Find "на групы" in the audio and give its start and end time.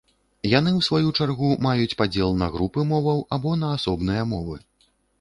2.41-2.89